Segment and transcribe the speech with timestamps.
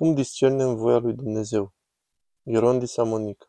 [0.00, 1.72] Cum discernem voia lui Dumnezeu?
[2.42, 3.46] Ierondisa Monica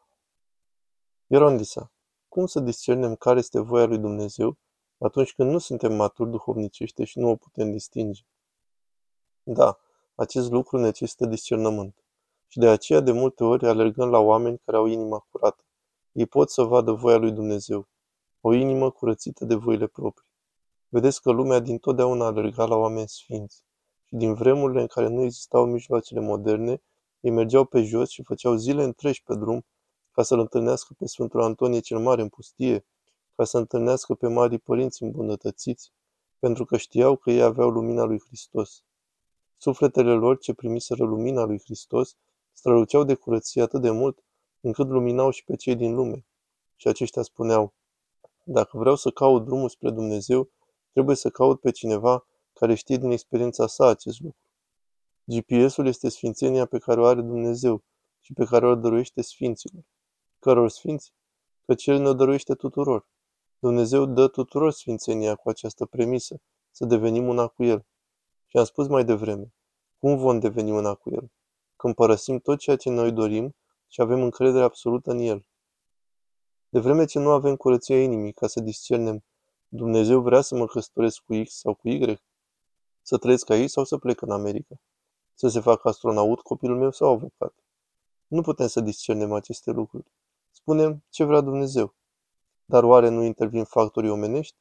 [1.27, 1.91] Ierondisa,
[2.27, 4.57] cum să discernem care este voia lui Dumnezeu
[4.97, 8.21] atunci când nu suntem maturi duhovnicește și nu o putem distinge?
[9.43, 9.79] Da,
[10.15, 12.03] acest lucru necesită discernământ.
[12.47, 15.63] Și de aceea de multe ori alergăm la oameni care au inima curată.
[16.11, 17.87] Ei pot să vadă voia lui Dumnezeu,
[18.41, 20.29] o inimă curățită de voile proprii.
[20.87, 23.70] Vedeți că lumea din totdeauna alerga la oameni sfinți și
[24.13, 26.81] din vremurile în care nu existau mijloacele moderne,
[27.19, 29.65] ei mergeau pe jos și făceau zile întregi pe drum
[30.11, 32.85] ca să-l întâlnească pe Sfântul Antonie cel Mare în pustie,
[33.35, 35.91] ca să întâlnească pe marii părinți îmbunătățiți,
[36.39, 38.83] pentru că știau că ei aveau lumina lui Hristos.
[39.57, 42.15] Sufletele lor ce primiseră lumina lui Hristos
[42.53, 44.23] străluceau de curăție atât de mult,
[44.61, 46.25] încât luminau și pe cei din lume.
[46.75, 47.73] Și aceștia spuneau,
[48.43, 50.49] dacă vreau să caut drumul spre Dumnezeu,
[50.91, 52.25] trebuie să caut pe cineva
[52.61, 54.39] care știe din experiența sa acest lucru.
[55.23, 57.83] GPS-ul este sfințenia pe care o are Dumnezeu
[58.19, 59.83] și pe care o dăruiește sfinților.
[60.39, 61.13] Căror sfinți?
[61.65, 63.07] Căci El ne dăruiește tuturor.
[63.59, 67.85] Dumnezeu dă tuturor sfințenia cu această premisă, să devenim una cu El.
[68.45, 69.53] Și am spus mai devreme,
[69.99, 71.31] cum vom deveni una cu El?
[71.75, 73.55] Când părăsim tot ceea ce noi dorim
[73.87, 75.45] și avem încredere absolută în El.
[76.69, 79.23] De vreme ce nu avem curăția inimii ca să discernem
[79.67, 82.21] Dumnezeu vrea să mă căsătoresc cu X sau cu Y,
[83.01, 84.75] să trăiesc aici sau să plec în America?
[85.33, 87.53] Să se facă astronaut copilul meu sau avocat?
[88.27, 90.11] Nu putem să discernem aceste lucruri.
[90.51, 91.95] Spunem ce vrea Dumnezeu.
[92.65, 94.55] Dar oare nu intervin factorii omenești?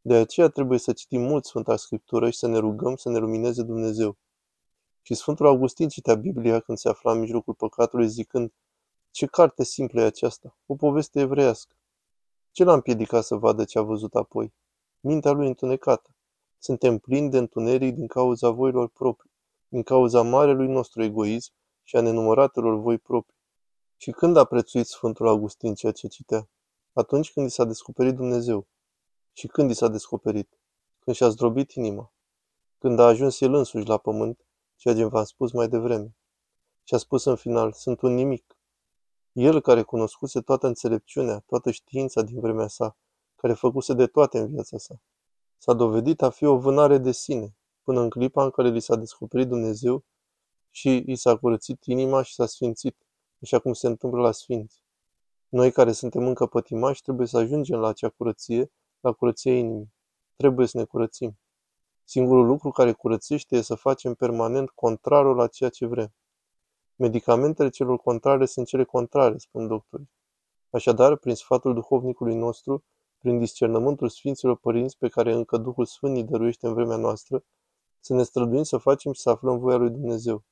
[0.00, 3.62] De aceea trebuie să citim mult Sfânta Scriptură și să ne rugăm să ne lumineze
[3.62, 4.16] Dumnezeu.
[5.02, 8.52] Și Sfântul Augustin citea Biblia când se afla în mijlocul păcatului zicând
[9.10, 11.74] Ce carte simplă e aceasta, o poveste evreiască.
[12.50, 14.54] Ce l-a împiedicat să vadă ce a văzut apoi?
[15.00, 16.13] Mintea lui întunecată.
[16.64, 19.30] Suntem plini de întuneric din cauza voilor proprii,
[19.68, 23.40] din cauza marelui nostru egoism și a nenumăratelor voi proprii.
[23.96, 26.48] Și când a prețuit Sfântul Augustin ceea ce citea?
[26.92, 28.66] Atunci când i s-a descoperit Dumnezeu.
[29.32, 30.58] Și când i s-a descoperit?
[30.98, 32.12] Când și-a zdrobit inima.
[32.78, 36.16] Când a ajuns el însuși la pământ, ceea ce v-am spus mai devreme.
[36.84, 38.58] Și a spus în final, sunt un nimic.
[39.32, 42.96] El care cunoscuse toată înțelepciunea, toată știința din vremea sa,
[43.36, 45.00] care făcuse de toate în viața sa.
[45.64, 48.96] S-a dovedit a fi o vânare de sine, până în clipa în care li s-a
[48.96, 50.04] descoperit Dumnezeu
[50.70, 52.96] și i s-a curățit inima și s-a sfințit,
[53.42, 54.82] așa cum se întâmplă la sfinți.
[55.48, 59.92] Noi care suntem încă pătimași trebuie să ajungem la acea curăție, la curăția inimii.
[60.36, 61.38] Trebuie să ne curățim.
[62.04, 66.14] Singurul lucru care curățește e să facem permanent contrarul la ceea ce vrem.
[66.96, 70.10] Medicamentele celor contrare sunt cele contrare, spun doctorii.
[70.70, 72.84] Așadar, prin sfatul duhovnicului nostru,
[73.24, 77.44] prin discernământul Sfinților Părinți pe care încă Duhul Sfânt îi dăruiește în vremea noastră,
[78.00, 80.44] să ne străduim să facem și să aflăm voia lui Dumnezeu.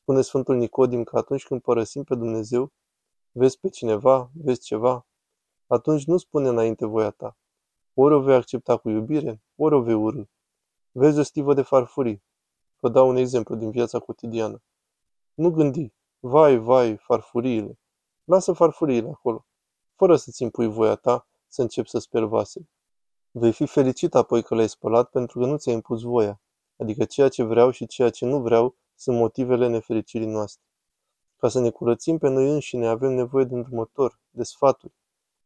[0.00, 2.72] Spune Sfântul Nicodim că atunci când părăsim pe Dumnezeu,
[3.32, 5.06] vezi pe cineva, vezi ceva,
[5.66, 7.36] atunci nu spune înainte voia ta.
[7.94, 10.22] Ori o vei accepta cu iubire, ori o vei urâ.
[10.92, 12.22] Vezi o stivă de farfurii.
[12.78, 14.62] Vă dau un exemplu din viața cotidiană.
[15.34, 17.78] Nu gândi, vai, vai, farfuriile.
[18.24, 19.46] Lasă farfuriile acolo,
[19.94, 22.68] fără să-ți impui voia ta să începi să speli vasele.
[23.30, 26.40] Vei fi fericit apoi că le-ai spălat pentru că nu ți-ai impus voia,
[26.76, 30.64] adică ceea ce vreau și ceea ce nu vreau sunt motivele nefericirii noastre.
[31.36, 34.94] Ca să ne curățim pe noi înșine avem nevoie de îndrumător, de sfaturi.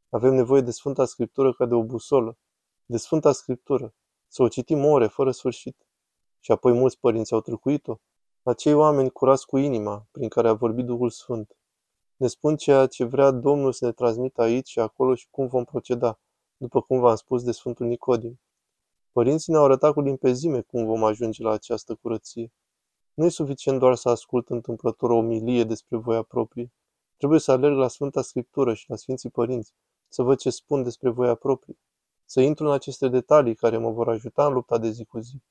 [0.08, 2.38] Avem nevoie de Sfânta Scriptură ca de o busolă,
[2.84, 3.94] de Sfânta Scriptură,
[4.28, 5.86] să o citim ore fără sfârșit.
[6.40, 7.96] Și apoi mulți părinți au trecuit-o,
[8.42, 11.56] acei oameni curați cu inima, prin care a vorbit Duhul Sfânt.
[12.16, 15.64] Ne spun ceea ce vrea Domnul să ne transmită aici și acolo și cum vom
[15.64, 16.18] proceda,
[16.56, 18.40] după cum v-am spus de Sfântul Nicodim.
[19.12, 22.52] Părinții ne-au arătat cu limpezime cum vom ajunge la această curăție.
[23.14, 26.72] Nu e suficient doar să ascult întâmplător o omilie despre voia proprie.
[27.16, 29.72] Trebuie să alerg la Sfânta Scriptură și la Sfinții Părinți,
[30.08, 31.78] să văd ce spun despre voia proprie,
[32.24, 35.42] să intru în aceste detalii care mă vor ajuta în lupta de zi cu zi.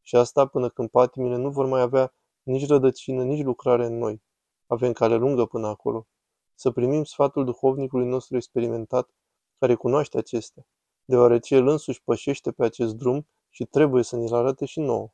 [0.00, 4.22] Și asta până când patimile nu vor mai avea nici rădăcină, nici lucrare în noi.
[4.66, 6.06] Avem cale lungă până acolo.
[6.54, 9.10] Să primim sfatul duhovnicului nostru experimentat,
[9.58, 10.66] care cunoaște acestea,
[11.04, 15.12] deoarece el însuși pășește pe acest drum și trebuie să ne-l arate și nouă.